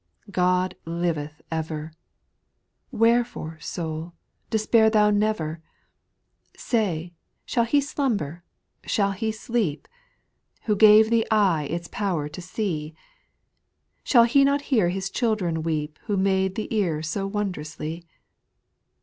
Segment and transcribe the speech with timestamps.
[0.25, 0.31] 2.
[0.31, 1.95] God liveth ever I
[2.89, 4.13] Wherefore, soul,
[4.49, 7.13] despair thou never I Say,
[7.45, 8.43] shall He slumber,
[8.83, 9.87] shall He sleep,
[10.63, 12.95] Who gave the eye its power to see?
[14.03, 18.03] Shall He not hear his children weep Who made the ear so wondrously